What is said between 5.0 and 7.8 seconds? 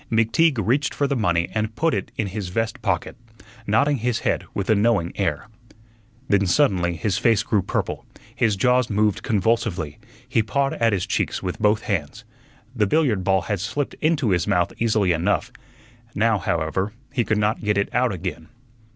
air. Then suddenly his face grew